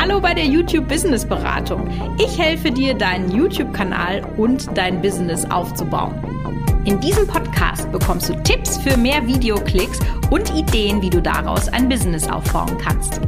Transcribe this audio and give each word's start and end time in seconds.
Hallo 0.00 0.20
bei 0.20 0.32
der 0.32 0.44
YouTube 0.44 0.86
Business 0.86 1.26
Beratung. 1.26 1.90
Ich 2.20 2.38
helfe 2.38 2.70
dir, 2.70 2.94
deinen 2.94 3.34
YouTube-Kanal 3.34 4.24
und 4.36 4.68
dein 4.78 5.02
Business 5.02 5.44
aufzubauen. 5.44 6.14
In 6.84 7.00
diesem 7.00 7.26
Podcast 7.26 7.90
bekommst 7.90 8.28
du 8.28 8.40
Tipps 8.44 8.78
für 8.78 8.96
mehr 8.96 9.26
Videoklicks 9.26 9.98
und 10.30 10.54
Ideen, 10.54 11.02
wie 11.02 11.10
du 11.10 11.20
daraus 11.20 11.68
ein 11.68 11.88
Business 11.88 12.28
aufbauen 12.28 12.78
kannst. 12.78 13.20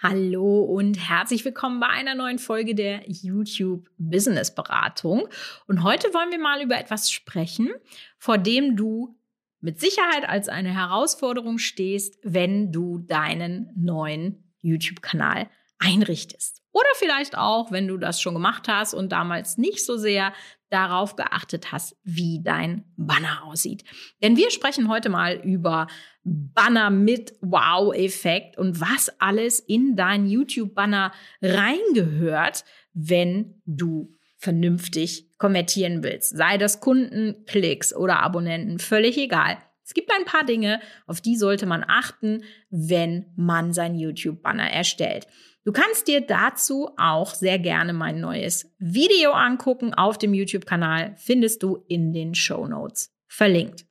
Hallo 0.00 0.60
und 0.60 0.94
herzlich 0.94 1.44
willkommen 1.44 1.80
bei 1.80 1.88
einer 1.88 2.14
neuen 2.14 2.38
Folge 2.38 2.76
der 2.76 3.02
YouTube 3.08 3.88
Business 3.98 4.54
Beratung. 4.54 5.26
Und 5.66 5.82
heute 5.82 6.14
wollen 6.14 6.30
wir 6.30 6.38
mal 6.38 6.62
über 6.62 6.78
etwas 6.78 7.10
sprechen, 7.10 7.70
vor 8.16 8.38
dem 8.38 8.76
du 8.76 9.16
mit 9.60 9.80
Sicherheit 9.80 10.28
als 10.28 10.48
eine 10.48 10.72
Herausforderung 10.72 11.58
stehst, 11.58 12.18
wenn 12.22 12.72
du 12.72 12.98
deinen 12.98 13.70
neuen 13.76 14.52
YouTube-Kanal 14.60 15.48
einrichtest. 15.78 16.62
Oder 16.72 16.88
vielleicht 16.96 17.38
auch, 17.38 17.72
wenn 17.72 17.88
du 17.88 17.96
das 17.96 18.20
schon 18.20 18.34
gemacht 18.34 18.68
hast 18.68 18.92
und 18.92 19.10
damals 19.10 19.56
nicht 19.56 19.84
so 19.84 19.96
sehr 19.96 20.32
darauf 20.68 21.16
geachtet 21.16 21.72
hast, 21.72 21.96
wie 22.02 22.42
dein 22.42 22.84
Banner 22.96 23.44
aussieht. 23.44 23.84
Denn 24.22 24.36
wir 24.36 24.50
sprechen 24.50 24.88
heute 24.88 25.08
mal 25.08 25.36
über 25.36 25.86
Banner 26.24 26.90
mit 26.90 27.34
Wow-Effekt 27.40 28.58
und 28.58 28.80
was 28.80 29.10
alles 29.20 29.60
in 29.60 29.96
dein 29.96 30.26
YouTube-Banner 30.26 31.12
reingehört, 31.40 32.64
wenn 32.92 33.62
du 33.64 34.15
vernünftig 34.46 35.26
konvertieren 35.38 36.04
willst. 36.04 36.36
Sei 36.36 36.56
das 36.56 36.78
Kunden, 36.78 37.44
Klicks 37.46 37.92
oder 37.92 38.20
Abonnenten, 38.22 38.78
völlig 38.78 39.18
egal. 39.18 39.58
Es 39.84 39.92
gibt 39.92 40.12
ein 40.12 40.24
paar 40.24 40.44
Dinge, 40.44 40.80
auf 41.08 41.20
die 41.20 41.36
sollte 41.36 41.66
man 41.66 41.84
achten, 41.86 42.44
wenn 42.70 43.26
man 43.34 43.72
sein 43.72 43.96
YouTube-Banner 43.96 44.70
erstellt. 44.70 45.26
Du 45.64 45.72
kannst 45.72 46.06
dir 46.06 46.20
dazu 46.20 46.90
auch 46.96 47.34
sehr 47.34 47.58
gerne 47.58 47.92
mein 47.92 48.20
neues 48.20 48.72
Video 48.78 49.32
angucken. 49.32 49.94
Auf 49.94 50.16
dem 50.16 50.32
YouTube-Kanal 50.32 51.16
findest 51.16 51.64
du 51.64 51.84
in 51.88 52.12
den 52.12 52.36
Show 52.36 52.68
Notes 52.68 53.12
verlinkt. 53.26 53.84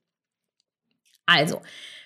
Also, 1.26 1.60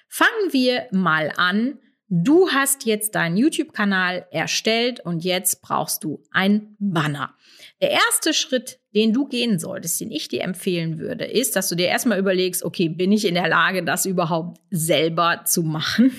fangen 0.09 0.53
wir 0.53 0.89
mal 0.91 1.33
an. 1.37 1.79
Du 2.09 2.51
hast 2.51 2.85
jetzt 2.85 3.15
deinen 3.15 3.37
YouTube-Kanal 3.37 4.27
erstellt 4.33 4.99
und 4.99 5.23
jetzt 5.23 5.63
brauchst 5.63 6.03
du 6.03 6.25
ein 6.33 6.75
Banner. 6.81 7.37
Der 7.81 7.93
erste 7.93 8.35
Schritt, 8.35 8.79
den 8.95 9.15
du 9.15 9.27
gehen 9.27 9.59
solltest, 9.59 10.01
den 10.01 10.11
ich 10.11 10.29
dir 10.29 10.43
empfehlen 10.43 10.99
würde, 10.99 11.25
ist, 11.25 11.57
dass 11.57 11.69
du 11.71 11.77
dir 11.77 11.87
erstmal 11.87 12.19
überlegst, 12.19 12.63
okay, 12.63 12.91
bin 12.91 13.11
ich 13.11 13.27
in 13.27 13.35
der 13.35 13.49
Lage, 13.49 13.83
das 13.83 14.05
überhaupt 14.05 14.61
selber 14.71 15.43
zu 15.47 15.63
machen? 15.63 16.13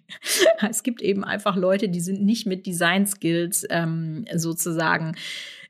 es 0.68 0.82
gibt 0.82 1.02
eben 1.02 1.22
einfach 1.22 1.54
Leute, 1.54 1.88
die 1.88 2.00
sind 2.00 2.24
nicht 2.24 2.46
mit 2.46 2.66
Design 2.66 3.06
Skills 3.06 3.64
ähm, 3.70 4.24
sozusagen 4.34 5.14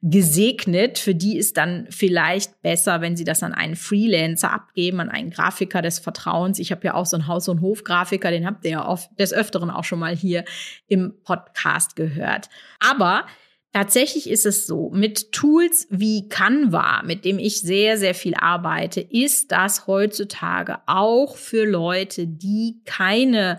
gesegnet. 0.00 0.98
Für 0.98 1.14
die 1.14 1.36
ist 1.36 1.58
dann 1.58 1.88
vielleicht 1.90 2.62
besser, 2.62 3.02
wenn 3.02 3.16
sie 3.16 3.24
das 3.24 3.42
an 3.42 3.52
einen 3.52 3.76
Freelancer 3.76 4.50
abgeben, 4.50 5.00
an 5.00 5.10
einen 5.10 5.30
Grafiker 5.30 5.82
des 5.82 5.98
Vertrauens. 5.98 6.58
Ich 6.58 6.70
habe 6.72 6.86
ja 6.86 6.94
auch 6.94 7.06
so 7.06 7.16
einen 7.16 7.26
Haus- 7.26 7.48
und 7.48 7.60
Hofgrafiker, 7.60 8.30
den 8.30 8.46
habt 8.46 8.64
ihr 8.64 8.70
ja 8.70 8.88
oft 8.88 9.10
des 9.18 9.34
Öfteren 9.34 9.70
auch 9.70 9.84
schon 9.84 9.98
mal 9.98 10.16
hier 10.16 10.44
im 10.88 11.14
Podcast 11.22 11.96
gehört. 11.96 12.48
Aber 12.80 13.26
Tatsächlich 13.74 14.30
ist 14.30 14.46
es 14.46 14.68
so, 14.68 14.90
mit 14.90 15.32
Tools 15.32 15.88
wie 15.90 16.28
Canva, 16.28 17.02
mit 17.02 17.24
dem 17.24 17.40
ich 17.40 17.60
sehr, 17.60 17.98
sehr 17.98 18.14
viel 18.14 18.34
arbeite, 18.36 19.00
ist 19.00 19.50
das 19.50 19.88
heutzutage 19.88 20.78
auch 20.86 21.36
für 21.36 21.64
Leute, 21.64 22.28
die 22.28 22.82
keine, 22.84 23.58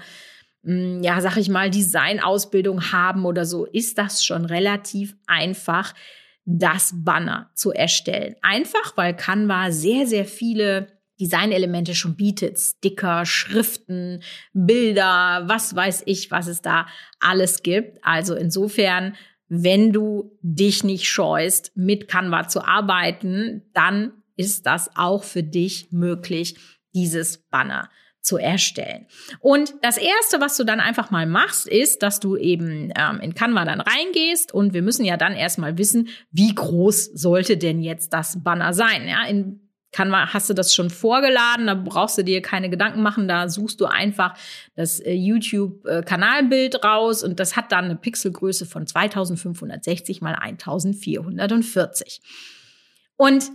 hm, 0.64 1.04
ja, 1.04 1.20
sag 1.20 1.36
ich 1.36 1.50
mal, 1.50 1.70
Designausbildung 1.70 2.94
haben 2.94 3.26
oder 3.26 3.46
so, 3.46 3.66
ist 3.66 3.98
das 3.98 4.24
schon 4.24 4.46
relativ 4.46 5.18
einfach, 5.28 5.94
das 6.46 6.94
Banner 6.96 7.52
zu 7.54 7.74
erstellen. 7.74 8.38
Einfach, 8.42 8.96
weil 8.96 9.18
Canva 9.18 9.72
sehr, 9.72 10.08
sehr 10.08 10.24
viele 10.24 10.88
Designelemente 11.20 11.94
schon 11.94 12.16
bietet. 12.16 12.58
Sticker, 12.58 13.26
Schriften, 13.26 14.24
Bilder, 14.54 15.44
was 15.48 15.76
weiß 15.76 16.04
ich, 16.06 16.32
was 16.32 16.48
es 16.48 16.62
da 16.62 16.88
alles 17.20 17.64
gibt. 17.64 18.00
Also 18.02 18.34
insofern 18.36 19.16
wenn 19.48 19.92
du 19.92 20.38
dich 20.42 20.84
nicht 20.84 21.08
scheust, 21.08 21.72
mit 21.76 22.08
Canva 22.08 22.48
zu 22.48 22.66
arbeiten, 22.66 23.64
dann 23.74 24.14
ist 24.36 24.66
das 24.66 24.90
auch 24.96 25.24
für 25.24 25.44
dich 25.44 25.92
möglich, 25.92 26.58
dieses 26.94 27.38
Banner 27.50 27.90
zu 28.22 28.38
erstellen. 28.38 29.06
Und 29.40 29.76
das 29.84 29.98
erste, 29.98 30.42
was 30.42 30.58
du 30.58 30.64
dann 30.64 30.80
einfach 30.80 31.12
mal 31.12 31.28
machst, 31.28 31.68
ist, 31.68 32.02
dass 32.02 32.20
du 32.20 32.36
eben 32.36 32.92
ähm, 32.98 33.20
in 33.22 33.36
Canva 33.36 33.66
dann 33.66 33.82
reingehst 33.82 34.52
und 34.52 34.74
wir 34.74 34.82
müssen 34.82 35.06
ja 35.06 35.16
dann 35.16 35.34
erstmal 35.34 35.78
wissen, 35.78 36.10
wie 36.32 36.54
groß 36.54 37.12
sollte 37.14 37.58
denn 37.58 37.82
jetzt 37.82 38.14
das 38.14 38.44
Banner 38.44 38.74
sein. 38.74 39.08
Ja, 39.08 39.26
in 39.26 39.65
kann 39.96 40.10
man, 40.10 40.34
hast 40.34 40.50
du 40.50 40.54
das 40.54 40.76
schon 40.76 40.90
vorgeladen, 40.90 41.68
da 41.68 41.74
brauchst 41.74 42.18
du 42.18 42.24
dir 42.26 42.42
keine 42.42 42.70
Gedanken 42.70 43.02
machen, 43.02 43.30
da 43.30 43.48
suchst 43.48 43.80
du 43.80 43.86
einfach 43.86 44.38
das 44.76 45.00
äh, 45.00 45.14
YouTube-Kanalbild 45.14 46.84
raus 46.84 47.24
und 47.24 47.40
das 47.40 47.56
hat 47.56 47.72
dann 47.72 47.86
eine 47.86 47.96
Pixelgröße 47.96 48.66
von 48.66 48.86
2560 48.86 50.20
mal 50.20 50.36
1440. 50.36 52.20
Und 53.16 53.50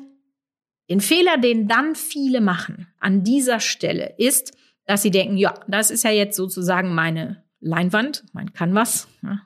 den 0.88 1.02
Fehler, 1.02 1.36
den 1.36 1.68
dann 1.68 1.94
viele 1.94 2.40
machen 2.40 2.86
an 3.00 3.22
dieser 3.22 3.60
Stelle, 3.60 4.14
ist, 4.16 4.56
dass 4.86 5.02
sie 5.02 5.10
denken, 5.10 5.36
ja, 5.36 5.60
das 5.68 5.90
ist 5.90 6.04
ja 6.04 6.10
jetzt 6.10 6.36
sozusagen 6.36 6.94
meine 6.94 7.44
Leinwand, 7.60 8.24
mein 8.32 8.54
Canvas. 8.54 9.08
Ja, 9.22 9.42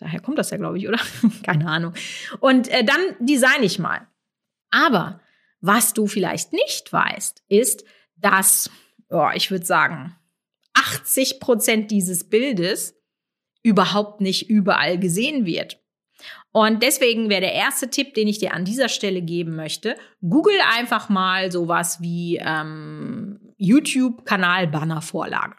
daher 0.00 0.20
kommt 0.20 0.38
das 0.38 0.48
ja, 0.48 0.56
glaube 0.56 0.78
ich, 0.78 0.88
oder? 0.88 1.00
Keine 1.42 1.68
Ahnung. 1.68 1.92
Und 2.38 2.68
äh, 2.68 2.82
dann 2.82 3.00
design 3.18 3.62
ich 3.62 3.78
mal. 3.78 4.06
Aber 4.70 5.20
was 5.60 5.92
du 5.92 6.06
vielleicht 6.06 6.52
nicht 6.52 6.92
weißt, 6.92 7.42
ist, 7.48 7.84
dass, 8.16 8.70
oh, 9.08 9.28
ich 9.34 9.50
würde 9.50 9.66
sagen, 9.66 10.16
80 10.74 11.40
Prozent 11.40 11.90
dieses 11.90 12.28
Bildes 12.28 12.94
überhaupt 13.62 14.20
nicht 14.20 14.48
überall 14.48 14.98
gesehen 14.98 15.44
wird. 15.44 15.78
Und 16.52 16.82
deswegen 16.82 17.30
wäre 17.30 17.42
der 17.42 17.52
erste 17.54 17.88
Tipp, 17.90 18.14
den 18.14 18.26
ich 18.26 18.38
dir 18.38 18.54
an 18.54 18.64
dieser 18.64 18.88
Stelle 18.88 19.22
geben 19.22 19.54
möchte, 19.54 19.96
google 20.20 20.58
einfach 20.76 21.08
mal 21.08 21.52
sowas 21.52 22.00
wie 22.00 22.38
ähm, 22.42 23.54
YouTube-Kanal-Banner-Vorlage. 23.56 25.54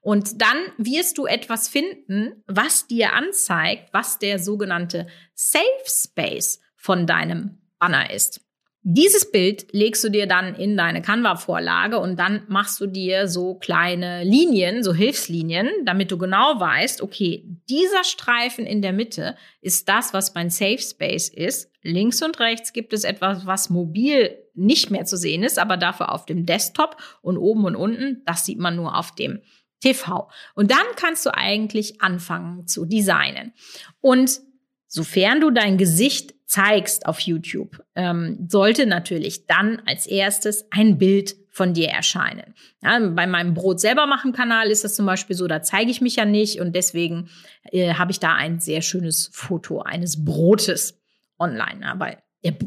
Und 0.00 0.40
dann 0.40 0.56
wirst 0.78 1.18
du 1.18 1.26
etwas 1.26 1.68
finden, 1.68 2.42
was 2.46 2.86
dir 2.86 3.12
anzeigt, 3.12 3.92
was 3.92 4.18
der 4.18 4.38
sogenannte 4.38 5.06
Safe 5.34 5.64
Space 5.86 6.60
von 6.74 7.06
deinem 7.06 7.58
Banner 7.78 8.10
ist. 8.10 8.40
Dieses 8.82 9.30
Bild 9.30 9.66
legst 9.72 10.02
du 10.02 10.08
dir 10.08 10.26
dann 10.26 10.54
in 10.54 10.74
deine 10.74 11.02
Canva-Vorlage 11.02 11.98
und 11.98 12.18
dann 12.18 12.44
machst 12.48 12.80
du 12.80 12.86
dir 12.86 13.28
so 13.28 13.56
kleine 13.56 14.24
Linien, 14.24 14.82
so 14.82 14.94
Hilfslinien, 14.94 15.68
damit 15.84 16.10
du 16.10 16.16
genau 16.16 16.58
weißt, 16.58 17.02
okay, 17.02 17.44
dieser 17.68 18.04
Streifen 18.04 18.64
in 18.64 18.80
der 18.80 18.94
Mitte 18.94 19.36
ist 19.60 19.86
das, 19.90 20.14
was 20.14 20.34
mein 20.34 20.48
Safe 20.48 20.78
Space 20.78 21.28
ist. 21.28 21.70
Links 21.82 22.22
und 22.22 22.40
rechts 22.40 22.72
gibt 22.72 22.94
es 22.94 23.04
etwas, 23.04 23.44
was 23.44 23.68
mobil 23.68 24.34
nicht 24.54 24.90
mehr 24.90 25.04
zu 25.04 25.18
sehen 25.18 25.42
ist, 25.42 25.58
aber 25.58 25.76
dafür 25.76 26.10
auf 26.12 26.24
dem 26.24 26.46
Desktop 26.46 26.96
und 27.20 27.36
oben 27.36 27.66
und 27.66 27.76
unten, 27.76 28.22
das 28.24 28.46
sieht 28.46 28.58
man 28.58 28.76
nur 28.76 28.96
auf 28.96 29.14
dem 29.14 29.42
TV. 29.80 30.30
Und 30.54 30.70
dann 30.70 30.86
kannst 30.96 31.26
du 31.26 31.34
eigentlich 31.34 32.00
anfangen 32.00 32.66
zu 32.66 32.86
designen. 32.86 33.52
Und 34.00 34.40
sofern 34.86 35.40
du 35.40 35.50
dein 35.50 35.76
Gesicht 35.76 36.34
zeigst 36.50 37.06
auf 37.06 37.20
YouTube, 37.20 37.80
ähm, 37.94 38.48
sollte 38.48 38.84
natürlich 38.84 39.46
dann 39.46 39.80
als 39.86 40.08
erstes 40.08 40.66
ein 40.72 40.98
Bild 40.98 41.36
von 41.48 41.74
dir 41.74 41.90
erscheinen. 41.90 42.54
Ja, 42.82 42.98
bei 42.98 43.28
meinem 43.28 43.54
Brot 43.54 43.78
selber 43.78 44.08
machen 44.08 44.32
Kanal 44.32 44.68
ist 44.68 44.82
das 44.82 44.96
zum 44.96 45.06
Beispiel 45.06 45.36
so, 45.36 45.46
da 45.46 45.62
zeige 45.62 45.92
ich 45.92 46.00
mich 46.00 46.16
ja 46.16 46.24
nicht 46.24 46.60
und 46.60 46.74
deswegen 46.74 47.30
äh, 47.70 47.94
habe 47.94 48.10
ich 48.10 48.18
da 48.18 48.34
ein 48.34 48.58
sehr 48.58 48.82
schönes 48.82 49.30
Foto 49.32 49.82
eines 49.82 50.24
Brotes 50.24 51.00
online, 51.38 51.82
ja, 51.82 52.00
weil 52.00 52.18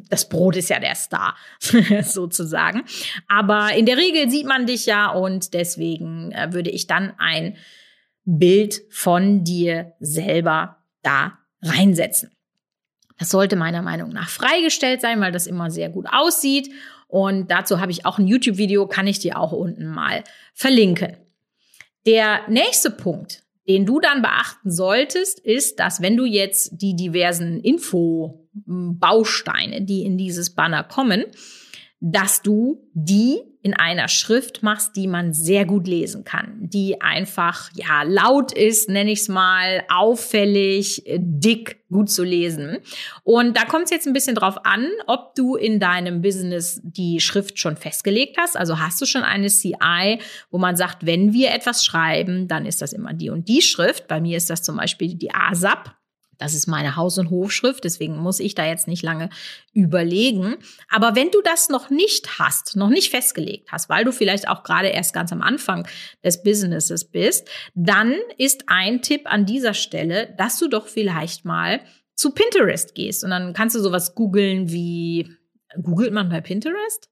das 0.09 0.29
Brot 0.29 0.55
ist 0.55 0.69
ja 0.69 0.79
der 0.79 0.95
Star 0.95 1.35
sozusagen. 2.03 2.83
Aber 3.27 3.73
in 3.75 3.85
der 3.85 3.97
Regel 3.97 4.29
sieht 4.29 4.45
man 4.45 4.65
dich 4.65 4.85
ja 4.85 5.11
und 5.11 5.53
deswegen 5.53 6.31
äh, 6.31 6.53
würde 6.53 6.69
ich 6.69 6.87
dann 6.87 7.11
ein 7.17 7.57
Bild 8.23 8.81
von 8.89 9.43
dir 9.43 9.93
selber 9.99 10.77
da 11.01 11.39
reinsetzen. 11.61 12.31
Das 13.23 13.29
sollte 13.29 13.55
meiner 13.55 13.81
Meinung 13.81 14.09
nach 14.09 14.27
freigestellt 14.27 14.99
sein, 14.99 15.21
weil 15.21 15.31
das 15.31 15.47
immer 15.47 15.71
sehr 15.71 15.87
gut 15.87 16.07
aussieht. 16.11 16.69
Und 17.07 17.49
dazu 17.49 17.79
habe 17.79 17.93
ich 17.93 18.05
auch 18.05 18.19
ein 18.19 18.27
YouTube-Video, 18.27 18.85
kann 18.85 19.07
ich 19.07 19.19
dir 19.19 19.39
auch 19.39 19.53
unten 19.53 19.85
mal 19.85 20.25
verlinken. 20.53 21.15
Der 22.05 22.41
nächste 22.49 22.91
Punkt, 22.91 23.43
den 23.65 23.85
du 23.85 24.01
dann 24.01 24.21
beachten 24.21 24.69
solltest, 24.69 25.39
ist, 25.39 25.79
dass 25.79 26.01
wenn 26.01 26.17
du 26.17 26.25
jetzt 26.25 26.81
die 26.81 26.97
diversen 26.97 27.61
Info-Bausteine, 27.61 29.83
die 29.83 30.03
in 30.03 30.17
dieses 30.17 30.53
Banner 30.53 30.83
kommen, 30.83 31.23
dass 32.01 32.41
du 32.41 32.89
die 32.93 33.39
in 33.63 33.73
einer 33.73 34.09
Schrift 34.09 34.61
machst, 34.61 34.97
die 34.97 35.07
man 35.07 35.33
sehr 35.33 35.63
gut 35.63 35.87
lesen 35.87 36.25
kann, 36.25 36.57
die 36.59 37.01
einfach 37.01 37.71
ja 37.73 38.03
laut 38.03 38.51
ist, 38.51 38.89
nenne 38.89 39.11
ich 39.11 39.21
es 39.21 39.29
mal, 39.29 39.85
auffällig, 39.87 41.03
dick, 41.15 41.81
gut 41.89 42.09
zu 42.09 42.25
lesen. 42.25 42.79
Und 43.23 43.55
da 43.55 43.63
kommt 43.63 43.85
es 43.85 43.91
jetzt 43.91 44.05
ein 44.05 44.11
bisschen 44.11 44.35
drauf 44.35 44.65
an, 44.65 44.89
ob 45.07 45.33
du 45.35 45.55
in 45.55 45.79
deinem 45.79 46.21
Business 46.21 46.81
die 46.83 47.21
Schrift 47.21 47.57
schon 47.57 47.77
festgelegt 47.77 48.35
hast. 48.37 48.57
Also 48.57 48.79
hast 48.79 48.99
du 49.01 49.05
schon 49.05 49.23
eine 49.23 49.47
CI, 49.47 50.19
wo 50.51 50.57
man 50.57 50.75
sagt, 50.75 51.05
wenn 51.05 51.31
wir 51.31 51.53
etwas 51.53 51.85
schreiben, 51.85 52.49
dann 52.49 52.65
ist 52.65 52.81
das 52.81 52.91
immer 52.91 53.13
die 53.13 53.29
und 53.29 53.47
die 53.47 53.61
Schrift. 53.61 54.09
Bei 54.09 54.19
mir 54.19 54.35
ist 54.35 54.49
das 54.49 54.61
zum 54.61 54.75
Beispiel 54.75 55.15
die 55.15 55.33
ASAP. 55.33 55.95
Das 56.43 56.53
ist 56.53 56.67
meine 56.67 56.97
Haus- 56.97 57.17
und 57.17 57.29
Hofschrift, 57.29 57.85
deswegen 57.85 58.17
muss 58.17 58.41
ich 58.41 58.53
da 58.53 58.65
jetzt 58.65 58.85
nicht 58.85 59.01
lange 59.01 59.29
überlegen. 59.71 60.57
Aber 60.89 61.15
wenn 61.15 61.31
du 61.31 61.41
das 61.41 61.69
noch 61.69 61.89
nicht 61.89 62.37
hast, 62.37 62.75
noch 62.75 62.89
nicht 62.89 63.11
festgelegt 63.11 63.71
hast, 63.71 63.87
weil 63.87 64.03
du 64.03 64.11
vielleicht 64.11 64.49
auch 64.49 64.63
gerade 64.63 64.89
erst 64.89 65.13
ganz 65.13 65.31
am 65.31 65.41
Anfang 65.41 65.87
des 66.21 66.43
Businesses 66.43 67.05
bist, 67.05 67.47
dann 67.75 68.13
ist 68.37 68.65
ein 68.67 69.01
Tipp 69.01 69.21
an 69.23 69.45
dieser 69.45 69.73
Stelle, 69.73 70.35
dass 70.37 70.59
du 70.59 70.67
doch 70.67 70.87
vielleicht 70.87 71.45
mal 71.45 71.79
zu 72.13 72.31
Pinterest 72.31 72.93
gehst 72.93 73.23
und 73.23 73.29
dann 73.29 73.53
kannst 73.53 73.77
du 73.77 73.79
sowas 73.79 74.13
googeln 74.13 74.69
wie, 74.69 75.33
googelt 75.81 76.11
man 76.11 76.27
bei 76.27 76.41
Pinterest? 76.41 77.09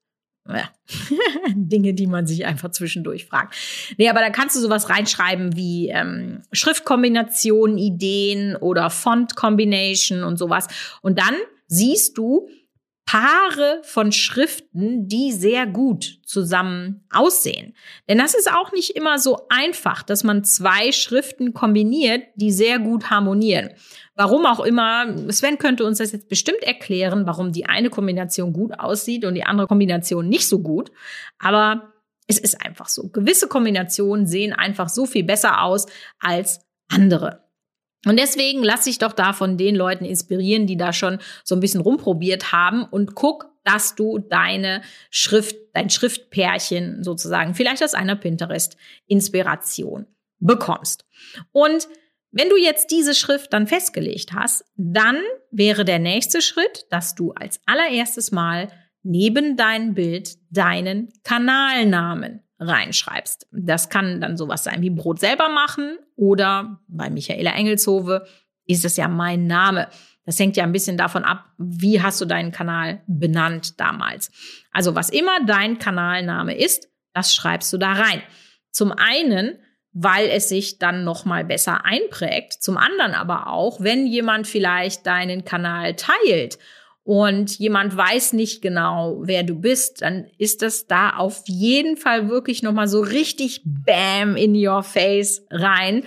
Ja, 0.48 0.68
Dinge, 1.54 1.94
die 1.94 2.06
man 2.06 2.26
sich 2.26 2.44
einfach 2.44 2.70
zwischendurch 2.70 3.26
fragt. 3.26 3.54
Nee, 3.96 4.08
aber 4.08 4.20
da 4.20 4.30
kannst 4.30 4.56
du 4.56 4.60
sowas 4.60 4.90
reinschreiben 4.90 5.56
wie 5.56 5.88
ähm, 5.88 6.42
Schriftkombinationen, 6.52 7.78
Ideen 7.78 8.56
oder 8.56 8.90
Font 8.90 9.36
Combination 9.36 10.24
und 10.24 10.38
sowas. 10.38 10.68
Und 11.00 11.18
dann 11.18 11.34
siehst 11.68 12.18
du 12.18 12.48
Paare 13.04 13.82
von 13.82 14.12
Schriften, 14.12 15.06
die 15.06 15.32
sehr 15.32 15.66
gut 15.66 16.20
zusammen 16.24 17.04
aussehen. 17.10 17.74
Denn 18.08 18.18
das 18.18 18.34
ist 18.34 18.50
auch 18.50 18.72
nicht 18.72 18.96
immer 18.96 19.18
so 19.18 19.48
einfach, 19.50 20.02
dass 20.02 20.24
man 20.24 20.44
zwei 20.44 20.92
Schriften 20.92 21.52
kombiniert, 21.52 22.22
die 22.36 22.52
sehr 22.52 22.78
gut 22.78 23.10
harmonieren. 23.10 23.70
Warum 24.14 24.46
auch 24.46 24.60
immer, 24.60 25.30
Sven 25.30 25.58
könnte 25.58 25.84
uns 25.84 25.98
das 25.98 26.12
jetzt 26.12 26.28
bestimmt 26.28 26.62
erklären, 26.62 27.26
warum 27.26 27.52
die 27.52 27.66
eine 27.66 27.90
Kombination 27.90 28.52
gut 28.52 28.78
aussieht 28.78 29.24
und 29.24 29.34
die 29.34 29.44
andere 29.44 29.66
Kombination 29.66 30.28
nicht 30.28 30.48
so 30.48 30.60
gut. 30.60 30.90
Aber 31.38 31.92
es 32.28 32.38
ist 32.38 32.64
einfach 32.64 32.88
so. 32.88 33.08
Gewisse 33.08 33.48
Kombinationen 33.48 34.26
sehen 34.26 34.52
einfach 34.52 34.88
so 34.88 35.06
viel 35.06 35.24
besser 35.24 35.62
aus 35.62 35.86
als 36.18 36.60
andere. 36.88 37.41
Und 38.06 38.18
deswegen 38.18 38.62
lass 38.62 38.84
dich 38.84 38.98
doch 38.98 39.12
da 39.12 39.32
von 39.32 39.56
den 39.56 39.76
Leuten 39.76 40.04
inspirieren, 40.04 40.66
die 40.66 40.76
da 40.76 40.92
schon 40.92 41.18
so 41.44 41.54
ein 41.54 41.60
bisschen 41.60 41.80
rumprobiert 41.80 42.52
haben 42.52 42.84
und 42.84 43.14
guck, 43.14 43.50
dass 43.64 43.94
du 43.94 44.18
deine 44.18 44.82
Schrift, 45.10 45.56
dein 45.72 45.88
Schriftpärchen 45.88 47.04
sozusagen 47.04 47.54
vielleicht 47.54 47.82
aus 47.84 47.94
einer 47.94 48.16
Pinterest-Inspiration 48.16 50.06
bekommst. 50.40 51.04
Und 51.52 51.86
wenn 52.32 52.48
du 52.48 52.56
jetzt 52.56 52.90
diese 52.90 53.14
Schrift 53.14 53.52
dann 53.52 53.66
festgelegt 53.66 54.32
hast, 54.32 54.64
dann 54.76 55.18
wäre 55.50 55.84
der 55.84 55.98
nächste 55.98 56.42
Schritt, 56.42 56.86
dass 56.90 57.14
du 57.14 57.32
als 57.32 57.60
allererstes 57.66 58.32
Mal 58.32 58.68
neben 59.02 59.56
dein 59.56 59.94
Bild 59.94 60.38
deinen 60.50 61.12
Kanalnamen 61.24 62.42
reinschreibst. 62.68 63.46
Das 63.52 63.88
kann 63.88 64.20
dann 64.20 64.36
sowas 64.36 64.64
sein 64.64 64.82
wie 64.82 64.90
Brot 64.90 65.20
selber 65.20 65.48
machen 65.48 65.98
oder 66.16 66.80
bei 66.88 67.10
Michaela 67.10 67.52
Engelshove 67.52 68.22
ist 68.66 68.84
es 68.84 68.96
ja 68.96 69.08
mein 69.08 69.46
Name. 69.46 69.88
Das 70.24 70.38
hängt 70.38 70.56
ja 70.56 70.64
ein 70.64 70.72
bisschen 70.72 70.96
davon 70.96 71.24
ab, 71.24 71.46
wie 71.58 72.00
hast 72.00 72.20
du 72.20 72.24
deinen 72.24 72.52
Kanal 72.52 73.02
benannt 73.06 73.80
damals. 73.80 74.30
Also 74.70 74.94
was 74.94 75.10
immer 75.10 75.44
dein 75.46 75.78
Kanalname 75.78 76.56
ist, 76.56 76.88
das 77.12 77.34
schreibst 77.34 77.72
du 77.72 77.78
da 77.78 77.92
rein. 77.92 78.22
Zum 78.70 78.92
einen 78.92 79.58
weil 79.92 80.28
es 80.28 80.48
sich 80.48 80.78
dann 80.78 81.04
noch 81.04 81.24
mal 81.24 81.44
besser 81.44 81.84
einprägt. 81.84 82.54
Zum 82.54 82.78
anderen 82.78 83.14
aber 83.14 83.48
auch, 83.48 83.80
wenn 83.80 84.06
jemand 84.06 84.46
vielleicht 84.46 85.06
deinen 85.06 85.44
Kanal 85.44 85.94
teilt 85.96 86.58
und 87.04 87.58
jemand 87.58 87.96
weiß 87.96 88.32
nicht 88.32 88.62
genau, 88.62 89.22
wer 89.22 89.42
du 89.42 89.56
bist, 89.56 90.02
dann 90.02 90.26
ist 90.38 90.62
das 90.62 90.86
da 90.86 91.16
auf 91.16 91.42
jeden 91.46 91.96
Fall 91.96 92.28
wirklich 92.28 92.62
noch 92.62 92.72
mal 92.72 92.86
so 92.86 93.00
richtig 93.00 93.62
Bam 93.64 94.36
in 94.36 94.54
your 94.54 94.84
face 94.84 95.44
rein. 95.50 96.04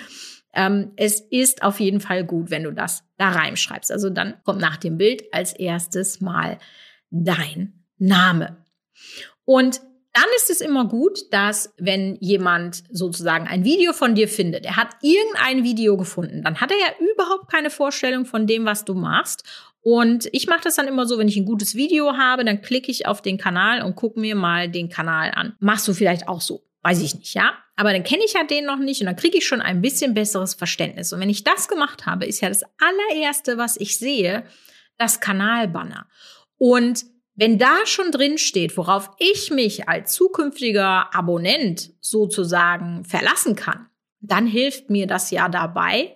Ähm, 0.53 0.93
es 0.95 1.19
ist 1.19 1.63
auf 1.63 1.81
jeden 1.81 1.99
Fall 1.99 2.23
gut, 2.23 2.49
wenn 2.49 2.63
du 2.63 2.71
das 2.71 3.03
da 3.17 3.29
reinschreibst. 3.29 3.91
Also 3.91 4.09
dann 4.09 4.35
kommt 4.45 4.61
nach 4.61 4.77
dem 4.77 4.97
Bild 4.97 5.23
als 5.33 5.51
erstes 5.51 6.21
mal 6.21 6.59
dein 7.09 7.83
Name. 7.97 8.63
Und 9.43 9.81
dann 10.15 10.25
ist 10.37 10.49
es 10.49 10.61
immer 10.61 10.85
gut, 10.85 11.31
dass 11.31 11.73
wenn 11.77 12.15
jemand 12.21 12.83
sozusagen 12.89 13.47
ein 13.47 13.65
Video 13.65 13.91
von 13.91 14.15
dir 14.15 14.29
findet, 14.29 14.65
er 14.65 14.77
hat 14.77 14.95
irgendein 15.01 15.65
Video 15.65 15.97
gefunden, 15.97 16.41
dann 16.41 16.61
hat 16.61 16.71
er 16.71 16.77
ja 16.77 17.07
überhaupt 17.13 17.51
keine 17.51 17.69
Vorstellung 17.69 18.25
von 18.25 18.47
dem, 18.47 18.65
was 18.65 18.85
du 18.85 18.93
machst. 18.93 19.43
Und 19.81 20.29
ich 20.31 20.47
mache 20.47 20.61
das 20.63 20.75
dann 20.75 20.87
immer 20.87 21.05
so, 21.05 21.17
wenn 21.17 21.27
ich 21.27 21.35
ein 21.35 21.45
gutes 21.45 21.75
Video 21.75 22.17
habe, 22.17 22.45
dann 22.45 22.61
klicke 22.61 22.89
ich 22.89 23.05
auf 23.05 23.21
den 23.21 23.37
Kanal 23.37 23.83
und 23.83 23.95
gucke 23.95 24.17
mir 24.19 24.35
mal 24.35 24.69
den 24.69 24.87
Kanal 24.87 25.31
an. 25.35 25.55
Machst 25.59 25.85
du 25.87 25.93
vielleicht 25.93 26.29
auch 26.29 26.39
so? 26.39 26.63
Weiß 26.81 27.01
ich 27.01 27.13
nicht, 27.15 27.33
ja? 27.33 27.53
Aber 27.75 27.91
dann 27.91 28.03
kenne 28.03 28.23
ich 28.23 28.33
ja 28.33 28.45
den 28.45 28.65
noch 28.65 28.79
nicht 28.79 29.01
und 29.01 29.07
dann 29.07 29.17
kriege 29.17 29.37
ich 29.37 29.45
schon 29.45 29.61
ein 29.61 29.81
bisschen 29.81 30.13
besseres 30.13 30.53
Verständnis. 30.53 31.11
Und 31.11 31.19
wenn 31.19 31.29
ich 31.29 31.43
das 31.43 31.67
gemacht 31.67 32.05
habe, 32.05 32.25
ist 32.25 32.39
ja 32.41 32.47
das 32.47 32.63
allererste, 32.79 33.57
was 33.57 33.75
ich 33.75 33.99
sehe, 33.99 34.45
das 34.97 35.19
Kanalbanner. 35.19 36.07
Und 36.57 37.03
wenn 37.35 37.57
da 37.57 37.85
schon 37.85 38.11
drin 38.11 38.37
steht, 38.37 38.77
worauf 38.77 39.11
ich 39.19 39.51
mich 39.51 39.89
als 39.89 40.13
zukünftiger 40.13 41.13
Abonnent 41.13 41.91
sozusagen 41.99 43.03
verlassen 43.03 43.55
kann, 43.55 43.87
dann 44.21 44.47
hilft 44.47 44.89
mir 44.89 45.05
das 45.05 45.31
ja 45.31 45.49
dabei, 45.49 46.15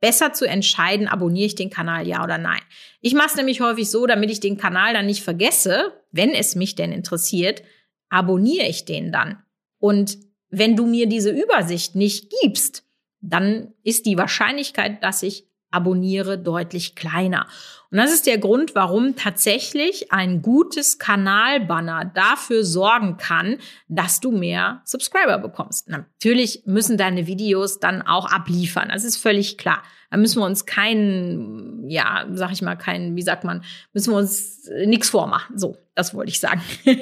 besser 0.00 0.32
zu 0.32 0.46
entscheiden, 0.46 1.08
abonniere 1.08 1.46
ich 1.46 1.54
den 1.54 1.70
Kanal 1.70 2.06
ja 2.06 2.22
oder 2.22 2.38
nein. 2.38 2.60
Ich 3.00 3.14
mache 3.14 3.28
es 3.28 3.36
nämlich 3.36 3.60
häufig 3.60 3.90
so, 3.90 4.06
damit 4.06 4.30
ich 4.30 4.40
den 4.40 4.58
Kanal 4.58 4.94
dann 4.94 5.06
nicht 5.06 5.22
vergesse, 5.22 5.92
wenn 6.10 6.30
es 6.30 6.54
mich 6.54 6.74
denn 6.74 6.92
interessiert, 6.92 7.62
abonniere 8.08 8.66
ich 8.66 8.84
den 8.84 9.12
dann. 9.12 9.42
Und 9.78 10.18
wenn 10.50 10.76
du 10.76 10.86
mir 10.86 11.06
diese 11.06 11.30
Übersicht 11.30 11.94
nicht 11.94 12.32
gibst, 12.42 12.84
dann 13.20 13.74
ist 13.82 14.06
die 14.06 14.18
Wahrscheinlichkeit, 14.18 15.02
dass 15.02 15.22
ich 15.22 15.46
abonniere, 15.70 16.38
deutlich 16.38 16.94
kleiner. 16.94 17.46
Und 17.90 17.98
das 17.98 18.12
ist 18.12 18.26
der 18.26 18.38
Grund, 18.38 18.74
warum 18.74 19.16
tatsächlich 19.16 20.12
ein 20.12 20.42
gutes 20.42 20.98
Kanalbanner 20.98 22.10
dafür 22.14 22.64
sorgen 22.64 23.16
kann, 23.16 23.58
dass 23.88 24.20
du 24.20 24.30
mehr 24.30 24.82
Subscriber 24.84 25.38
bekommst. 25.38 25.88
Natürlich 25.88 26.62
müssen 26.66 26.98
deine 26.98 27.26
Videos 27.26 27.80
dann 27.80 28.02
auch 28.02 28.30
abliefern. 28.30 28.90
Das 28.90 29.04
ist 29.04 29.16
völlig 29.16 29.56
klar. 29.56 29.82
Da 30.10 30.16
müssen 30.16 30.40
wir 30.40 30.46
uns 30.46 30.66
keinen, 30.66 31.88
ja, 31.88 32.26
sag 32.32 32.52
ich 32.52 32.62
mal, 32.62 32.76
keinen, 32.76 33.16
wie 33.16 33.22
sagt 33.22 33.44
man, 33.44 33.62
müssen 33.92 34.12
wir 34.12 34.18
uns 34.18 34.68
nichts 34.86 35.10
vormachen. 35.10 35.58
So, 35.58 35.76
das 35.94 36.14
wollte 36.14 36.30
ich 36.30 36.40
sagen. 36.40 36.62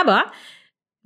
Aber 0.00 0.24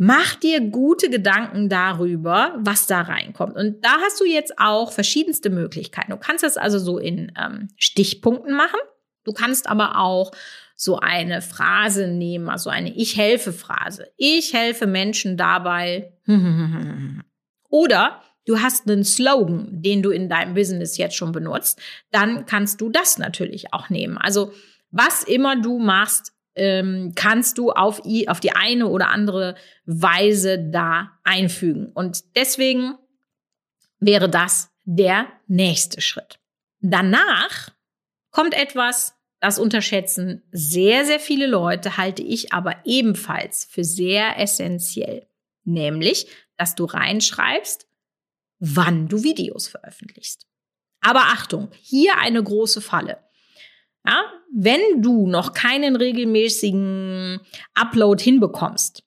Mach 0.05 0.35
dir 0.35 0.61
gute 0.61 1.11
Gedanken 1.11 1.69
darüber, 1.69 2.57
was 2.59 2.89
da 2.89 3.03
reinkommt. 3.03 3.55
Und 3.55 3.85
da 3.85 3.99
hast 4.01 4.21
du 4.21 4.25
jetzt 4.25 4.59
auch 4.59 4.91
verschiedenste 4.91 5.49
Möglichkeiten. 5.49 6.11
Du 6.11 6.17
kannst 6.17 6.43
das 6.43 6.57
also 6.57 6.81
so 6.81 6.99
in 6.99 7.31
ähm, 7.41 7.69
Stichpunkten 7.77 8.53
machen. 8.53 8.81
Du 9.23 9.33
kannst 9.33 9.69
aber 9.69 10.01
auch 10.01 10.33
so 10.75 10.99
eine 10.99 11.41
Phrase 11.41 12.09
nehmen, 12.09 12.49
also 12.49 12.69
eine 12.69 12.93
Ich 12.93 13.17
helfe 13.17 13.53
Phrase. 13.53 14.09
Ich 14.17 14.55
helfe 14.55 14.89
Menschen 14.89 15.37
dabei. 15.37 16.13
Oder 17.69 18.23
du 18.45 18.59
hast 18.61 18.91
einen 18.91 19.05
Slogan, 19.05 19.69
den 19.71 20.03
du 20.03 20.11
in 20.11 20.29
deinem 20.29 20.55
Business 20.55 20.97
jetzt 20.97 21.15
schon 21.15 21.31
benutzt. 21.31 21.81
Dann 22.11 22.45
kannst 22.47 22.81
du 22.81 22.89
das 22.89 23.19
natürlich 23.19 23.73
auch 23.73 23.89
nehmen. 23.89 24.19
Also 24.19 24.53
was 24.91 25.23
immer 25.23 25.55
du 25.55 25.79
machst, 25.79 26.33
ähm, 26.55 27.13
kannst 27.15 27.59
du 27.59 27.71
auf, 27.71 28.03
auf 28.27 28.41
die 28.41 28.53
eine 28.53 28.89
oder 28.89 29.09
andere 29.09 29.57
Weise 29.85 30.59
da 30.59 31.13
einfügen. 31.25 31.91
Und 31.93 32.37
deswegen 32.37 32.95
wäre 33.99 34.29
das 34.29 34.71
der 34.85 35.29
nächste 35.47 36.01
Schritt. 36.01 36.39
Danach 36.81 37.71
kommt 38.31 38.55
etwas, 38.55 39.15
das 39.41 39.59
unterschätzen 39.59 40.43
sehr, 40.51 41.05
sehr 41.05 41.21
viele 41.21 41.47
Leute, 41.47 41.97
halte 41.97 42.23
ich 42.23 42.53
aber 42.53 42.77
ebenfalls 42.85 43.65
für 43.65 43.85
sehr 43.85 44.39
essentiell. 44.39 45.27
Nämlich, 45.65 46.27
dass 46.57 46.75
du 46.75 46.85
reinschreibst, 46.85 47.87
wann 48.59 49.09
du 49.09 49.23
Videos 49.23 49.69
veröffentlichst. 49.69 50.47
Aber 51.01 51.21
Achtung, 51.21 51.71
hier 51.81 52.19
eine 52.19 52.43
große 52.43 52.81
Falle. 52.81 53.19
Ja, 54.07 54.25
wenn 54.53 55.01
du 55.01 55.27
noch 55.27 55.53
keinen 55.53 55.97
regelmäßigen 55.97 57.41
Upload 57.75 58.23
hinbekommst, 58.23 59.05